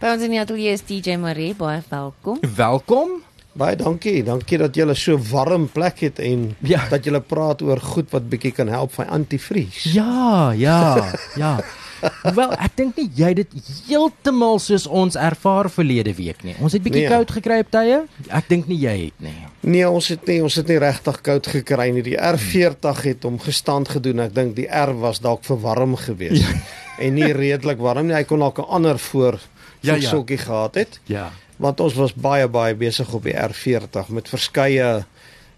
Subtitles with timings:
[0.00, 2.40] By ons in die ateljee is DJ Marie, baie welkom.
[2.56, 3.14] Welkom.
[3.56, 4.20] Baie dankie.
[4.26, 6.82] Dankie dat julle so warm plek het en Ja.
[6.90, 9.82] dat julle praat oor goed wat bietjie kan help vir antivries.
[9.94, 11.54] Ja, ja, ja.
[12.34, 13.52] Wel, ek dink nie jy dit
[13.88, 16.54] heeltemal soos ons ervaar verlede week nie.
[16.60, 17.08] Ons het bietjie Nee.
[17.10, 18.02] koud gekry op tye.
[18.28, 19.34] Ek dink nie jy het nie.
[19.62, 22.02] Nee, ons het nie ons het nie regtig koud gekry nie.
[22.02, 24.20] Die R40 het hom gestand gedoen.
[24.20, 26.42] Ek dink die R was dalk verwarm geweest.
[26.42, 26.54] Ja.
[26.98, 28.14] En nie redelik warm nie.
[28.16, 29.38] Hy kon dalk 'n ander voor
[29.80, 30.08] ja, ja.
[30.08, 31.00] sokkie gehad het.
[31.04, 31.30] Ja.
[31.58, 35.04] Want ons was baie baie besig op die R40 met verskeie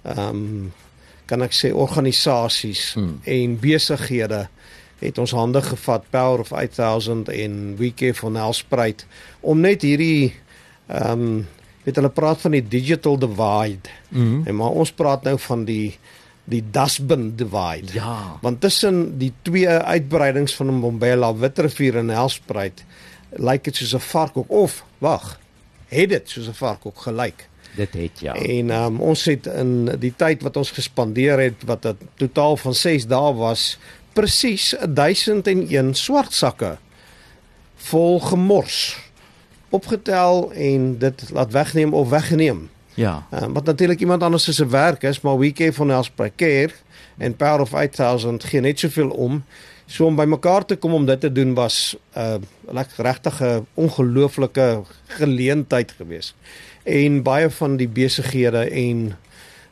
[0.02, 0.72] ehm um,
[1.26, 3.20] kan ek sê organisasies Hmm.
[3.24, 4.48] en besighede
[4.98, 9.06] het ons hande gevat Power of 8000 en WeCare van Nelspruit
[9.40, 10.34] om net hierdie
[10.86, 11.46] ehm um,
[11.88, 13.88] weet hulle praat van die digital divide.
[14.08, 14.42] Mhm.
[14.44, 15.98] En maar ons praat nou van die
[16.48, 17.92] die dustbin divide.
[17.92, 18.38] Ja.
[18.40, 22.84] Want tussen die twee uitbreidings van Mbombela, Witrifuur en Nelspruit
[23.36, 25.40] lyk dit soos 'n varkok of wag,
[25.88, 27.48] het dit soos 'n varkok gelyk.
[27.76, 28.34] Dit het ja.
[28.34, 32.74] En um, ons het in die tyd wat ons gespandeer het wat 'n totaal van
[32.74, 33.78] 6 dae was,
[34.18, 36.74] presies 1001 swart sakke
[37.88, 38.96] vol gemors
[39.70, 42.66] opgetel en dit laat wegneem of weggeneem.
[42.94, 43.26] Ja.
[43.30, 46.70] Uh, wat natuurlik iemand anders se werk is, maar WeCare van Nelspruit Care
[47.16, 49.44] en Power of 8000 gee net soveel om.
[49.86, 52.42] So om bymekaar te kom om dit te doen was 'n
[52.74, 56.34] uh, regtig 'n ongelooflike geleentheid geweest.
[56.82, 59.16] En baie van die besighede en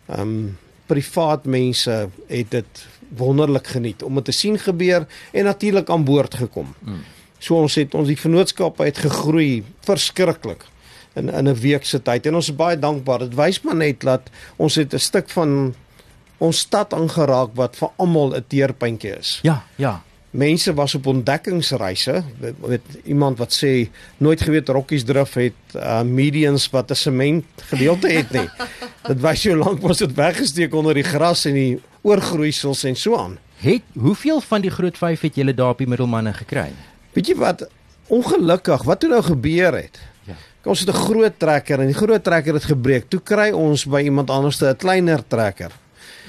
[0.06, 5.90] ehm um, privaat mense het dit wonderlik geniet om dit te sien gebeur en natuurlik
[5.90, 6.74] aan boord gekom.
[6.80, 7.02] Mm.
[7.38, 10.64] So ons het ons die vennootskap het gegroei verskriklik
[11.16, 13.18] in in 'n week se tyd en ons is baie dankbaar.
[13.18, 15.74] Dit wys maar net dat ons het 'n stuk van
[16.38, 19.38] ons stad aangeraak wat vir almal 'n teerpuntjie is.
[19.42, 20.02] Ja, ja.
[20.30, 22.22] Mense was op ontdekkingsreise.
[22.38, 27.44] Weet, weet iemand wat sê nooit geweet Rockies Drift het uh, medians wat 'n sement
[27.56, 28.48] gedeelte het nie.
[29.10, 33.16] dit wys hoe lank ons dit weggesteek onder die gras en die oorgroeisels en so
[33.18, 33.38] aan.
[33.62, 36.68] Het hoeveel van die groot 5 het julle daar op die middelmanne gekry?
[37.16, 37.66] Weet jy wat
[38.12, 39.98] ongelukkig wat toe nou gebeur het?
[40.28, 40.34] Ja.
[40.66, 43.08] Ons het 'n groot trekker en die groot trekker het gebreek.
[43.08, 45.70] Toe kry ons by iemand anders 'n kleiner trekker.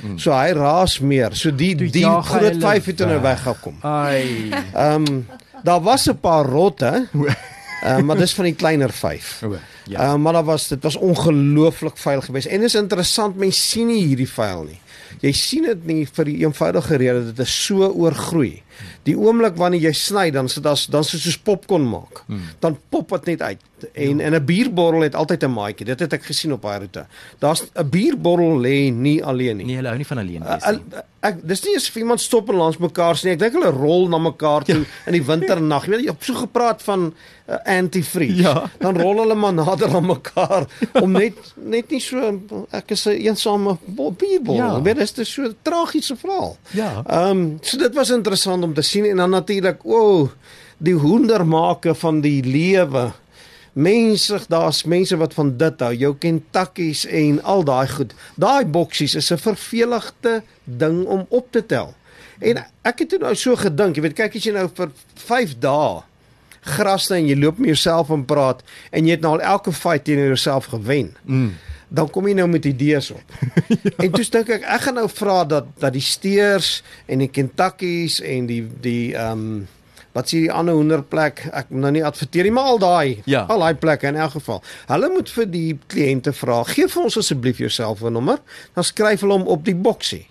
[0.02, 0.18] Mm.
[0.20, 1.36] So hy raas meer.
[1.36, 3.22] So die Toe die groot hulle 5 het nou weg.
[3.22, 3.76] weggekom.
[3.82, 4.50] Ai.
[4.74, 5.28] Ehm um,
[5.64, 7.08] daar was 'n paar rotte.
[7.84, 9.42] Uh, maar dis van die kleiner 5.
[9.46, 9.60] O, Ja.
[9.84, 10.14] ja.
[10.14, 12.48] Uh, maar daar was dit was ongelooflik vuil geweest.
[12.48, 14.80] En dit is interessant, mense sien nie hierdie vuil nie.
[15.22, 18.62] Jy sien dit nie vir die eenvoudige rede dat dit so oorgroei.
[19.04, 22.24] Die oomblik wanneer jy sny, dan sit dit dan sit soos popcorn maak.
[22.28, 22.42] Hmm.
[22.60, 23.60] Dan pop dit net uit.
[23.94, 25.86] En en 'n bierborrel het altyd 'n maatjie.
[25.86, 27.06] Dit het ek gesien op daai roete.
[27.40, 29.66] Daar's 'n bierborrel lê nie alleen nie.
[29.66, 30.82] Nee, hulle hou nie van alleen wees uh, nie.
[31.20, 33.32] ek dis nie asof iemand stop en langs mekaar sien.
[33.32, 35.86] Ek dink hulle rol na mekaar toe in die winternag.
[35.86, 37.14] Jy weet jy het so gepraat van
[37.50, 38.42] uh, antifreeze.
[38.42, 38.70] Ja.
[38.80, 40.66] Dan rol hulle maar nader aan mekaar
[41.02, 42.40] om net net nie so
[42.72, 44.56] ek is 'n eensame bo- bierbol.
[44.56, 44.80] Ja.
[44.88, 46.58] Weet dis dis so 'n tragiese verhaal.
[46.72, 47.04] Ja.
[47.06, 50.30] Ehm um, so dit was interessant om te sien en dan natuurlik o oh,
[50.78, 53.12] die hoendermake van die lewe.
[53.74, 58.14] Mense, daar's mense wat van dit hou, jou Kentuckies en al daai goed.
[58.36, 61.94] Daai boksies is 'n verveligde ding om op te tel.
[62.40, 65.60] En ek het toe nou so gedink, jy weet, kyk as jy nou vir 5
[65.60, 66.04] dae
[66.62, 70.04] gras en jy loop met jouself en praat en jy het nou al elke fight
[70.04, 71.16] teenoor jouself gewen.
[71.24, 71.54] Mm.
[71.90, 73.24] Dan kom jy nou met idees op.
[73.70, 73.92] ja.
[74.04, 78.20] En toe dink ek ek gaan nou vra dat dat die steers en die Kentuckies
[78.22, 79.66] en die die ehm um,
[80.18, 83.44] wat sê die ander hoenderplek, ek moet nou nie adverteer nie, maar al daai, Ja.
[83.54, 84.64] al daai plekke in elk geval.
[84.90, 88.40] Hulle moet vir die kliënte vra, gee vir ons asseblief jou selfoonnommer,
[88.74, 90.24] dan skryf hulle hom op die boksie.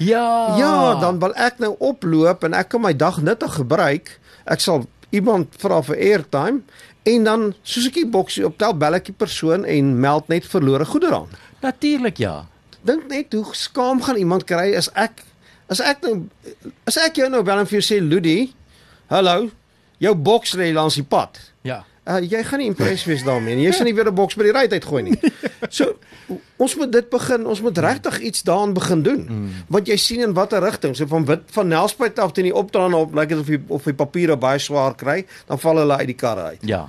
[0.00, 0.56] Ja.
[0.56, 4.14] Ja, dan wil ek nou oploop en ek kan my dag nuttig gebruik.
[4.48, 6.64] Ek sal iemand vra vir airtime
[7.04, 10.86] en dan soos ek die boksie optel, bel ek die persoon en meld net verlore
[10.88, 11.38] goedere aan.
[11.64, 12.44] Natuurlik ja.
[12.84, 15.22] Dink net hoe skaam gaan iemand kry as ek
[15.72, 16.14] as ek nou
[16.88, 18.52] as ek jou nou bel en vir jou sê Ludie,
[19.12, 19.50] hallo,
[20.02, 21.40] jou boks lê langs die pad.
[21.64, 21.82] Ja.
[22.04, 23.64] Uh, jy gaan nie impressed wees daarmee nie.
[23.64, 25.18] Jy sien nie weer 'n boks by die ry uitgooi nie.
[25.72, 25.96] So
[26.60, 29.22] ons moet dit begin, ons moet regtig iets daaraan begin doen.
[29.24, 29.48] Mm.
[29.68, 32.96] Want jy sien in watter rigting, so van wit van Nelspruit af teen die opdraande
[32.96, 36.06] op, lyk dit of jy of die papiere baie swaar kry, dan val hulle uit
[36.06, 36.60] die karre uit.
[36.60, 36.88] Ja.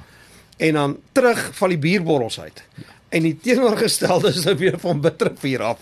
[0.57, 2.63] En dan terug val die bierborrels uit.
[3.09, 5.79] En die teenoorgestelde is nou weer van Bittervuur af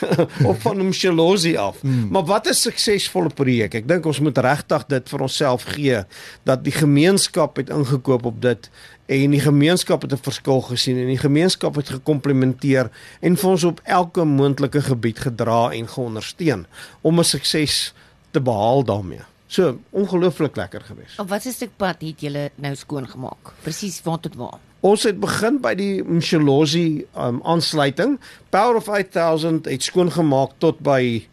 [0.48, 1.80] of van Mshelozi af.
[1.80, 2.08] Hmm.
[2.10, 3.74] Maar wat 'n suksesvolle projek.
[3.74, 6.04] Ek dink ons moet regtig dit vir onsself gee
[6.42, 8.70] dat die gemeenskap het ingekoop op dit
[9.06, 12.90] en die gemeenskap het 'n verskil gesien en die gemeenskap het gekomplementeer
[13.20, 16.66] en vir ons op elke moontlike gebied gedra en geondersteun
[17.00, 17.94] om 'n sukses
[18.30, 19.24] te behaal daarmee.
[19.46, 21.18] So ongelooflik lekker geweest.
[21.18, 23.52] Op watter stuk pad het julle nou skoon gemaak?
[23.62, 24.58] Presies waar tot waar?
[24.80, 28.16] Ons het begin by die Msholozi um, aansluiting.
[28.48, 31.26] Power of 8000 het skoon gemaak tot by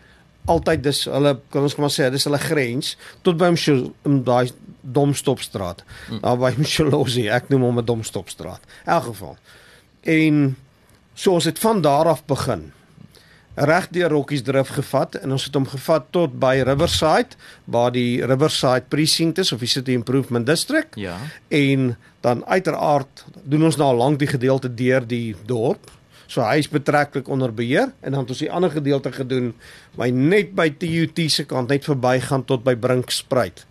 [0.48, 2.96] altyd dis hulle kan ons maar sê dis hulle grens
[3.28, 4.52] tot by Mshol- in daai
[4.82, 5.84] Domstopstraat.
[6.08, 6.22] Hmm.
[6.24, 8.62] Daar by Msholozi, ek noem hom 'n Domstopstraat.
[8.86, 9.38] In elk geval.
[10.04, 10.56] En
[11.14, 12.72] so ons het van daar af begin.
[13.58, 18.20] Reg deur Rockies Drift gevat en ons het hom gevat tot by Riverside waar die
[18.22, 21.16] Riverside precinct is of die City Improvement District Ja.
[21.50, 25.90] en dan uiteraard doen ons nou lank die gedeelte deur die dorp.
[26.28, 29.54] So hy is betreklik onder beheer en dan het ons die ander gedeelte gedoen
[29.98, 33.66] by net by TUT se kant net verbygaan tot by Brinkspruit.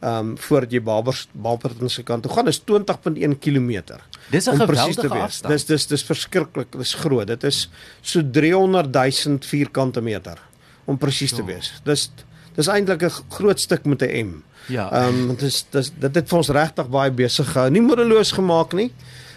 [0.00, 4.00] Ehm um, voordat jy Babers Barberton se kant toe gaan is 20.1 km.
[4.30, 5.52] Dis 'n Om presies te geweldige afstand.
[5.52, 7.26] Dis dis dis verskriklik, dis groot.
[7.26, 10.38] Dit is so 300 000 vierkante meter
[10.84, 11.72] om presies te wees.
[11.84, 12.10] Dis
[12.54, 14.42] dis eintlik 'n groot stuk met 'n M.
[14.66, 14.90] Ja.
[14.92, 17.70] Ehm um, dis dis dit het vir ons regtig baie besig gehou.
[17.70, 18.92] Nie moedeloos gemaak nie,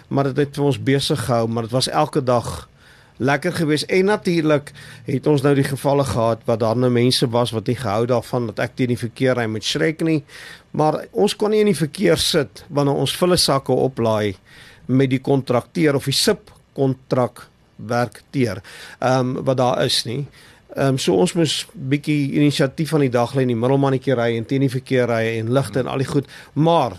[0.08, 2.68] maar dit het vir ons besig gehou, maar dit was elke dag
[3.16, 4.72] lekker geweest en natuurlik
[5.04, 8.46] het ons nou die gevalle gehad wat daar nou mense was wat nie gehou daarvan
[8.50, 10.24] dat ek teen die verkeer ry met shrek nie
[10.70, 14.34] maar ons kon nie in die verkeer sit wanneer ons volle sakke oplaai
[14.86, 17.46] met die kontrakteur of die subkontrak
[17.76, 18.62] werkteer
[18.98, 20.24] ehm um, wat daar is nie
[20.74, 24.32] Ehm um, so ons moes bietjie inisiatief van die dag lê in die middelmannetjie ry
[24.34, 26.26] en teen die verkeer ry en ligte en al die goed.
[26.58, 26.96] Maar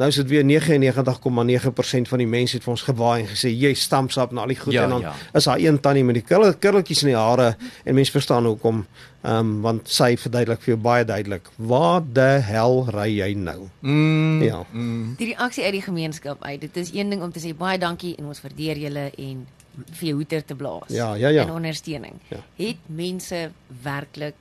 [0.00, 3.72] nou is dit weer 99,9% van die mense het vir ons gewaai en gesê jy
[3.76, 5.12] stamps op en al die goed Ja, en dan ja.
[5.36, 7.54] is daar een tannie met die kurl- kurltjies in die hare
[7.84, 8.84] en mense verstaan hoekom
[9.20, 11.48] ehm um, want sy verduidelik vir jou baie duidelik.
[11.56, 13.66] Waar the hel ry jy nou?
[13.84, 14.62] Mm, Ja.
[14.72, 15.14] Mm.
[15.18, 16.60] Die reaksie uit die gemeenskap uit.
[16.60, 19.42] Dit is een ding om te sê baie dankie en ons waardeer julle en
[19.98, 20.88] vir jou hoeter te blaas.
[20.88, 21.42] Ja, ja, ja.
[21.44, 22.16] En ondersteuning.
[22.32, 22.40] Ja.
[22.56, 23.50] Het mense
[23.82, 24.34] werklik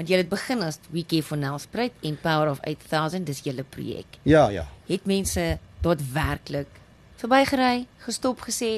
[0.00, 4.16] want jy het begin as Weekie for Nelspruit en Power of 8000 dis julle projek.
[4.24, 4.64] Ja, ja.
[4.88, 6.78] Het mense daadwerklik
[7.20, 8.70] verbygery, gestop gesê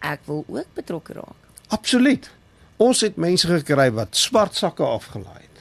[0.00, 1.50] ek wil ook betrokke raak.
[1.68, 2.30] Absoluut.
[2.80, 5.60] Ons het mense gekry wat swart sakke afgelaai het.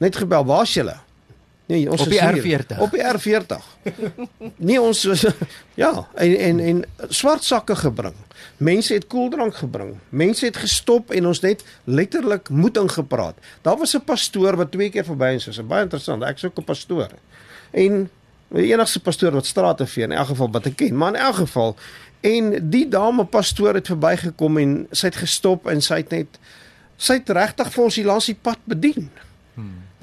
[0.00, 0.96] Net gebel, waar's julle?
[1.66, 2.62] Nee, ons Op die hier.
[2.62, 2.78] R40.
[2.78, 3.64] Op die R40.
[4.56, 5.24] nee, ons is
[5.82, 8.14] ja, en en en swart sakke gebring.
[8.56, 9.96] Mense het koeldrank gebring.
[10.08, 13.34] Mense het gestop en ons net letterlik moed ingepraat.
[13.62, 15.66] Daar was 'n pastoor wat twee keer verby ons is.
[15.66, 16.22] Baie interessant.
[16.22, 17.10] Ek's ook 'n pastoor.
[17.70, 18.10] En
[18.48, 21.34] die enigste pastoor wat strate vee in elk geval wat ek ken, maar in elk
[21.34, 21.76] geval
[22.20, 26.38] en die dame pastoor het verbygekom en sy het gestop en sy het net
[26.96, 29.10] sy het regtig vir ons die langs die pad bedien.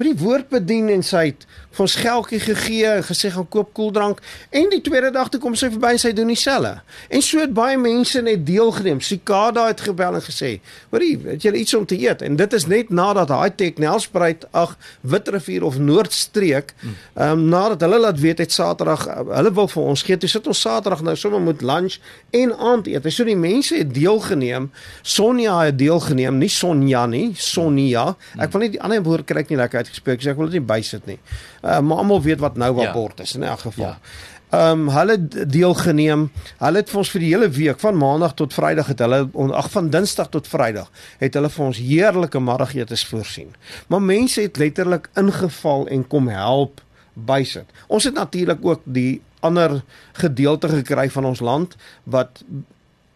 [0.04, 4.20] Die woord bedien en sy het vir ons geldjie gegee en gesê gaan koop koeldrank
[4.50, 6.74] en die tweede dag toe kom sy verby en sy doen dieselfde.
[7.08, 9.00] En so het baie mense net deelgeneem.
[9.02, 10.60] Sikada het gebel en gesê,
[10.90, 14.76] "Hoorie, het julle iets om te eet?" En dit is net nadat Hightech Nelspruit, ag
[15.00, 16.74] Witrifuur of Noordstreek,
[17.14, 20.16] ehm um, nadat hulle laat weet het Saterdag hulle wil vir ons gee.
[20.16, 21.98] Toe sit ons Saterdag nou sommer met lunch
[22.30, 23.10] en aandete.
[23.10, 24.70] So die mense het deelgeneem.
[25.02, 28.16] Sonja het deelgeneem, nie Sonja nie, Sonja.
[28.38, 30.60] Ek wil nie die ander woord kry ek nie lekker uitgespreek, so ek wil dit
[30.60, 31.18] nie bysit nie.
[31.64, 32.92] Uh, maar almal weet wat nou wat Ja.
[32.92, 33.84] bord is in elk geval.
[33.84, 33.98] Ja.
[34.50, 36.30] Ehm um, hulle deelgeneem.
[36.58, 39.70] Hulle het vir ons vir die hele week van maandag tot Vrydag het hulle ag
[39.70, 43.54] van Dinsdag tot Vrydag het hulle vir ons heerlike middagetes voorsien.
[43.86, 46.82] Maar mense het letterlik ingeval en kom help
[47.14, 47.66] bysit.
[47.86, 49.82] Ons het natuurlik ook die ander
[50.12, 52.44] gedeelte gekry van ons land wat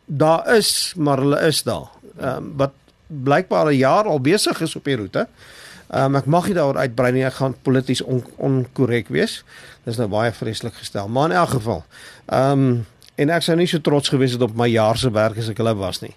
[0.07, 1.91] daar is, maar hulle is daar.
[2.17, 2.73] Ehm um, wat
[3.07, 5.19] blykbaar 'n jaar al besig is op die roete.
[5.19, 9.43] Ehm um, ek mag nie daaroor uitbrei nie, ek gaan polities on, onkorrek wees.
[9.85, 11.85] Dis nou baie vreeslik gestel, maar in elk geval.
[12.27, 12.87] Ehm um,
[13.19, 15.59] en ek sou nie so trots gewees het op my jaar se werk as ek
[15.59, 16.13] hulle was nie.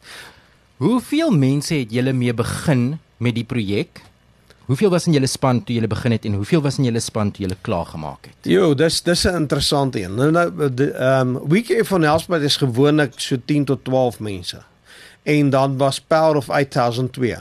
[0.78, 4.04] Hoeveel mense het julle mee begin met die projek?
[4.70, 7.32] Hoeveel was in julle span toe julle begin het en hoeveel was in julle span
[7.34, 8.50] toe julle klaar gemaak het?
[8.50, 10.16] Jo, dis dis 'n interessante een.
[10.16, 14.62] Nou nou ehm um, Weekend van Nelspruit is gewoonlik so 10 tot 12 mense.
[15.24, 17.38] En dan was Power of 8002.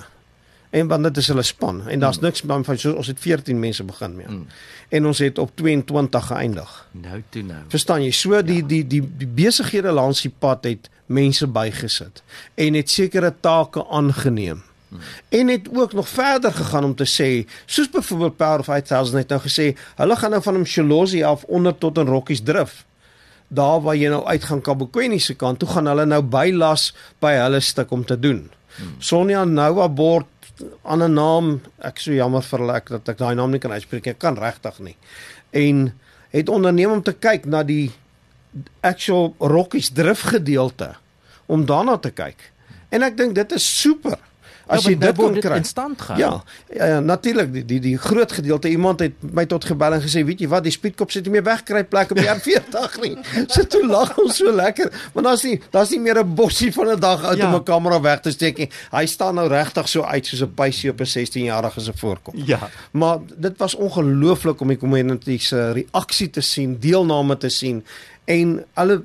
[0.70, 3.84] En want dit is hulle span en daar's niks van so ons het 14 mense
[3.84, 4.26] begin mee.
[4.28, 4.46] Mm.
[4.88, 6.88] En ons het op 22 geëindig.
[6.90, 7.62] Nou toe nou.
[7.68, 8.10] Verstaan jy?
[8.14, 12.22] So die die die, die besighede langs die pad het mense bygesit
[12.54, 14.62] en het sekere take aangeneem.
[15.28, 19.28] En het ook nog verder gegaan om te sê, soos byvoorbeeld Power of 8000 het
[19.28, 22.84] nou gesê, hulle gaan nou van Msholozi af onder tot in Rockies Drift.
[23.48, 26.90] Daar waar jy nou uitgaan Kabokweni se kant, toe gaan hulle nou bylas
[27.22, 28.50] by hulle stuk om te doen.
[28.98, 30.26] Sonja Nova bord
[30.82, 34.06] ander naam, ek so jammer vir hulle ek dat ek daai naam nie kan uitspreek
[34.06, 34.14] nie.
[34.14, 34.96] Ek kan regtig nie.
[35.56, 35.90] En
[36.30, 37.90] het onderneem om te kyk na die
[38.86, 40.94] actual Rockies drif gedeelte
[41.50, 42.50] om daarna te kyk.
[42.90, 44.18] En ek dink dit is super.
[44.70, 45.56] As ja, jy dit dit kry.
[45.56, 46.18] in stand gehou.
[46.20, 46.42] Ja,
[46.74, 50.40] ja natuurlik die, die die groot gedeelte iemand het my tot gebel en gesê, weet
[50.44, 53.16] jy wat, die speedkop sit nie meer wegkry plek op die R40 nie.
[53.48, 56.88] So toe lag ons so lekker, want daar's nie daar's nie meer 'n bossie van
[56.94, 57.48] 'n dag uit Ja.
[57.48, 58.70] om 'n kamera weg te steek nie.
[58.92, 62.34] Hy staan nou regtig so uit soos 'n pysie op 'n 16-jarige se voorkom.
[62.46, 62.68] Ja.
[62.92, 67.84] Maar dit was ongelooflik om die kommentie se reaksie te sien, deelname te sien
[68.24, 69.02] en hulle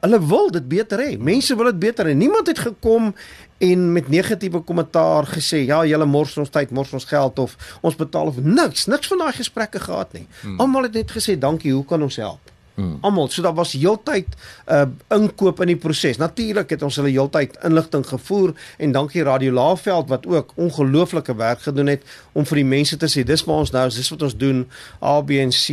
[0.00, 1.18] hulle wil dit beter hê.
[1.18, 2.14] Mense wil dit beter hê.
[2.16, 3.14] Niemand het gekom
[3.60, 7.96] en met negatiewe kommentaar gesê ja, julle mors ons tyd, mors ons geld of ons
[7.96, 10.26] betaal of niks, niks van daai gesprekke gehad nie.
[10.40, 10.56] Hmm.
[10.60, 12.49] Almal het net gesê dankie, hoe kan ons help?
[12.80, 12.96] Hmm.
[13.04, 14.26] Almal, so daar was heeltyd
[14.66, 16.16] 'n uh, inkoop in die proses.
[16.16, 21.60] Natuurlik het ons hulle heeltyd inligting gevoer en dankie Radio Laaveld wat ook ongelooflike werk
[21.60, 24.22] gedoen het om vir die mense te sê dis waar ons nou is, dis wat
[24.22, 24.66] ons doen
[25.02, 25.68] A B en C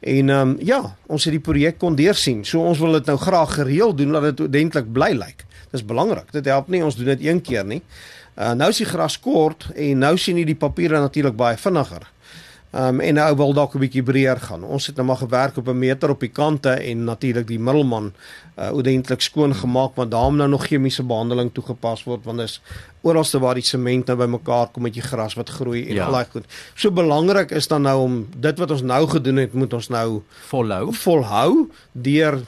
[0.00, 2.44] en ehm um, ja, ons het die projek kon deursien.
[2.44, 5.44] So ons wil dit nou graag gereeld doen dat dit ordentlik bly lyk.
[5.70, 6.32] Dis belangrik.
[6.32, 7.82] Dit help nie ons doen dit een keer nie.
[8.36, 12.12] Uh, nou is die gras kort en nou sien jy die papiere natuurlik baie vinniger.
[12.74, 14.62] Um en nou wil dalk 'n bietjie breër gaan.
[14.64, 18.12] Ons het nou maar gewerk op 'n meter op die kante en natuurlik die middelman
[18.58, 22.60] uh ordentlik skoon gemaak want daarom nou nog chemiese behandeling toegepas word want dis
[23.02, 26.04] oralste waar die sement nou bymekaar kom met die gras wat groei en Ja.
[26.06, 26.44] al daai goed.
[26.74, 30.22] So belangrik is dan nou om dit wat ons nou gedoen het, moet ons nou
[30.48, 30.92] Volhou.
[30.92, 32.40] volhou deur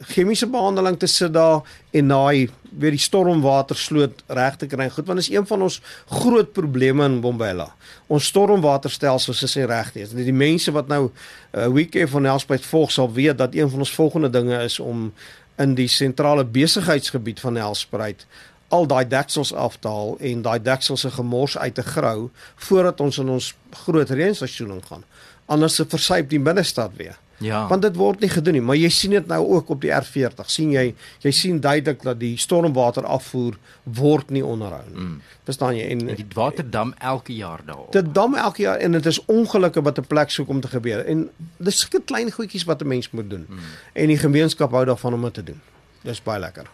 [0.00, 4.88] chemiese behandeling te sit daar en daai weer die stormwatersloot reg te kry.
[4.90, 5.80] Goed, want dit is een van ons
[6.20, 7.70] groot probleme in Bombela.
[8.06, 10.06] Ons stormwaterstelsels is nie reg nie.
[10.28, 13.94] Die mense wat nou uh, weekend van Nelspruit volg sal weet dat een van ons
[13.94, 15.08] volgende dinge is om
[15.56, 18.26] in die sentrale besigheidsgebied van Nelspruit
[18.68, 22.30] al daai deksels af te haal en daai deksels se gemors uit te grou
[22.68, 23.52] voordat ons in ons
[23.84, 25.04] groot reënseisoen gaan.
[25.46, 27.18] Anders se versuip die binnestad weer.
[27.38, 27.66] Ja.
[27.68, 30.46] Want dit word nie gedoen nie, maar jy sien dit nou ook op die R40.
[30.46, 35.02] sien jy jy sien duidelik dat die stormwater afvoer word nie onderhou nie.
[35.02, 35.20] Mm.
[35.44, 35.86] Verstaan jy?
[35.90, 37.92] En En die water dam elke jaar daarop.
[37.92, 41.04] dit dam elke jaar en dit is ongelukke wat 'n plek soek om te gebeur.
[41.06, 43.46] En dis sulke klein goedjies wat 'n mens moet doen.
[43.48, 43.58] Mm.
[43.92, 45.60] En die gemeenskap hou daarvan om dit te doen.
[46.02, 46.64] Dis baie lekker.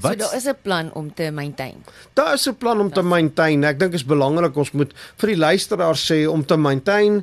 [0.00, 1.84] So Wat daar is 'n plan om te maintain.
[2.14, 3.64] Daar is 'n plan om te maintain.
[3.64, 7.22] Ek dink is belangrik ons moet vir die luisteraars sê om te maintain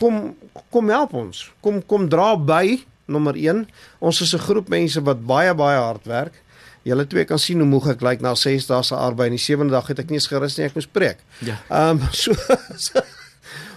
[0.00, 0.36] kom
[0.70, 1.44] kom help ons.
[1.60, 2.80] Kom kom dra by
[3.10, 3.66] nommer 1.
[3.98, 6.42] Ons is 'n groep mense wat baie baie hard werk.
[6.82, 9.44] Julle twee kan sien hoe moeg ek lyk na 6 dae se arbeid en die
[9.44, 11.18] sewende dag het ek nie eens gerus nie, ek moes preek.
[11.38, 11.60] Ja.
[11.68, 12.32] Ehm um, so,
[12.76, 13.00] so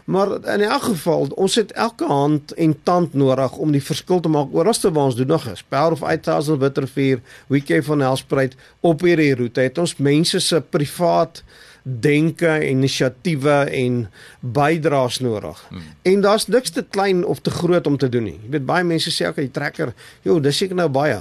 [0.05, 4.29] Maar in elk geval, ons het elke hand en tand nodig om die verskil te
[4.29, 5.63] maak oralste waar ons doen nog is.
[5.63, 11.43] Power of 8000 Witrifuur, Weekend van Helspruit op hierdie roete het ons mense se privaat
[11.83, 14.09] denke, inisiatiewe en
[14.39, 15.65] bydraes nodig.
[15.69, 15.81] Hmm.
[16.01, 18.39] En daar's niks te klein of te groot om te doen nie.
[18.43, 21.19] Jy weet baie mense sê okay, die trekker, joh, dis seker nou baie.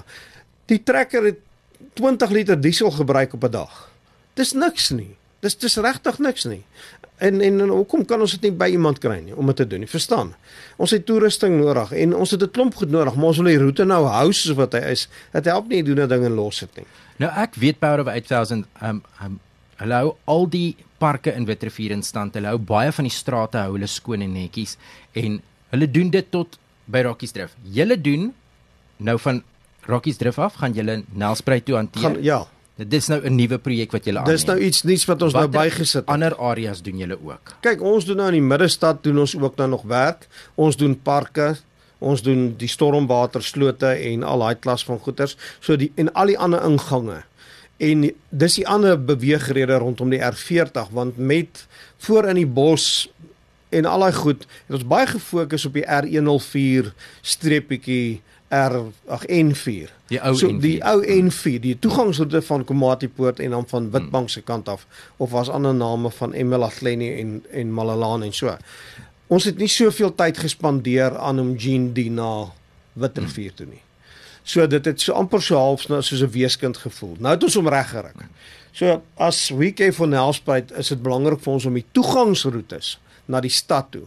[0.71, 1.40] Die trekker het
[1.99, 3.90] 20 liter diesel gebruik op 'n dag.
[4.35, 5.16] Dis niks nie.
[5.40, 6.62] Dis dis regtig niks nie.
[7.16, 9.66] En en, en hoekom kan ons dit nie by iemand kry nie om dit te
[9.66, 9.88] doen nie?
[9.90, 10.35] Verstaan?
[10.76, 13.59] Ons het toerusting nodig en ons het 'n klomp goed nodig, maar ons wil die
[13.59, 15.09] roete nou hou soos wat hy is.
[15.33, 16.87] Dit help nie doen 'n ding en los dit nie.
[17.16, 19.40] Nou ek weet Power of 8000 um um
[19.83, 22.37] hulle hou al die parke in Witrifuur in stand.
[22.39, 24.77] Hulle hou baie van die strate hou hulle skoon en netjies
[25.19, 25.41] en
[25.73, 26.59] hulle doen dit tot
[26.93, 27.59] by Rockies Drift.
[27.75, 28.31] Julle doen
[29.03, 29.43] nou van
[29.89, 32.03] Rockies Drift af gaan julle Nelspruit toe hanteer.
[32.03, 32.43] Gaan ja.
[32.77, 34.37] Dit is nou 'n nuwe projek wat julle aanneem.
[34.37, 36.07] Dis nou iets nuuts wat ons nou Watter bygesit het.
[36.07, 37.57] Ander areas doen julle ook.
[37.61, 40.29] Kyk, ons doen nou in die middestad doen ons ook nou nog werk.
[40.55, 41.57] Ons doen parke,
[41.99, 45.37] ons doen die stormwaterslote en al daai klas van goeters.
[45.61, 47.23] So die en al die ander ingange.
[47.83, 51.67] En dis die ander beweegrede rondom die R40 want met
[52.05, 53.11] voor in die bos
[53.73, 58.21] en al daai goed het ons baie gefokus op die R104 streepietjie
[58.53, 58.75] R
[59.09, 59.93] ag N4.
[60.12, 60.61] Die ou so, N4.
[60.61, 64.85] Die ou N4, die toegangsroete van Komatipoort en dan van Witbank se kant af
[65.17, 68.57] of was ander name van Emelaghleni en en Malalaan en so.
[69.33, 72.53] Ons het nie soveel tyd gespandeer aan om Jean die na
[72.93, 73.81] Witrifuur toe nie.
[74.43, 77.17] So dit het so amper so half na- soos 'n weeskind gevoel.
[77.19, 78.13] Nou het ons hom reggerig.
[78.73, 83.51] So as weekend van Nelspruit is dit belangrik vir ons om die toegangsroetes na die
[83.51, 84.07] stad toe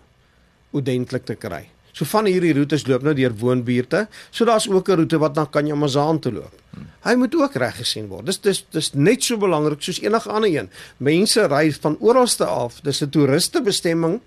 [0.71, 1.69] ordentlik te kry.
[1.95, 4.07] So van hierdie roetes loop nou deur woonbuurte.
[4.31, 6.53] So daar's ook 'n roete wat na Kanjamazaan toe loop.
[7.03, 8.25] Hy moet ook reg gesien word.
[8.25, 10.69] Dis dis dis net so belangrik soos enige ander een.
[10.97, 12.81] Mense ry van oralste af.
[12.81, 14.19] Dis 'n toeristebestemming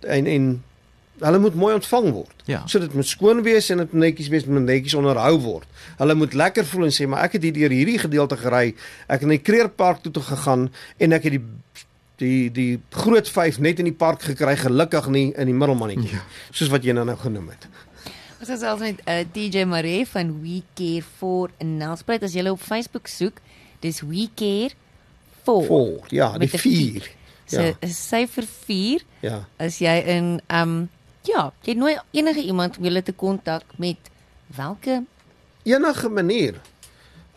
[0.00, 0.62] en en
[1.20, 2.42] hulle moet mooi ontvang word.
[2.44, 2.62] Ja.
[2.66, 5.66] So dit moet skoon wees en dit moet netjies wees, moet netjies onderhou word.
[5.98, 8.74] Hulle moet lekker voel en sê, maar ek het hier deur hierdie gedeelte gery.
[9.06, 11.44] Ek het in die Kreerpark toe, toe gegaan en ek het die
[12.16, 16.14] die die groot 5 net in die park gekry, gelukkig nie in die middelmannetjie.
[16.16, 16.22] Ja.
[16.50, 17.66] Soos wat jy nou nou genoem het.
[18.40, 22.46] Ons is selfs met uh, TJ Maree van We Care for in Nelspruit as jy
[22.48, 23.40] op Facebook soek,
[23.80, 24.72] dis We Care
[25.44, 25.66] 4.
[25.68, 26.04] Vol.
[26.10, 27.10] Ja, die Met 'n 4.
[27.46, 27.72] So Ja.
[27.80, 29.46] 'n syfer 4 Ja.
[29.58, 30.88] as jy in um
[31.26, 34.10] ja, jy nooi enige iemand om julle te kontak met
[34.56, 35.04] watter
[35.66, 36.60] Enige manier.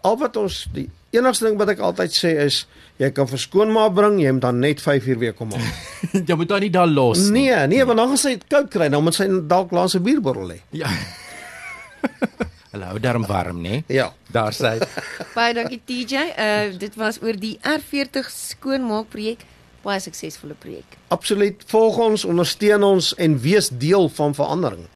[0.05, 2.59] Al wat ons die enigste ding wat ek altyd sê is
[3.01, 5.65] jy kan verskoonmaak bring, jy moet dan net 5 uur weer kom haal.
[6.27, 7.47] Jy moet dan nie daar los nie.
[7.47, 10.03] nee, nee, want dan gaan sy dit koud kry, dan moet sy dalk langs 'n
[10.05, 10.59] bierbottel hê.
[10.75, 10.91] Ja.
[12.71, 13.83] Hulle hou darm warm, né?
[13.89, 14.11] Ja.
[14.29, 14.75] Daar sê.
[15.33, 16.13] Baie dankie TJ.
[16.37, 19.41] Uh dit was oor die R40 skoonmaak projek.
[19.83, 20.97] Baie suksesvolle projek.
[21.15, 21.63] Absoluut.
[21.71, 24.87] Volg ons, ondersteun ons en wees deel van verandering.